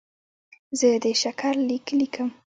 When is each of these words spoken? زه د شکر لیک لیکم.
زه 0.79 0.89
د 1.03 1.05
شکر 1.21 1.53
لیک 1.69 1.85
لیکم. 1.99 2.29